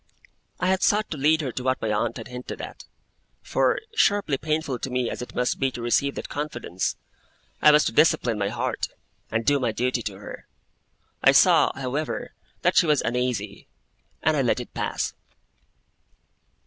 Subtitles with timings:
[0.59, 2.85] I had sought to lead her to what my aunt had hinted at;
[3.43, 6.95] for, sharply painful to me as it must be to receive that confidence,
[7.61, 8.87] I was to discipline my heart,
[9.29, 10.47] and do my duty to her.
[11.23, 12.33] I saw, however,
[12.63, 13.67] that she was uneasy,
[14.23, 15.13] and I let it pass.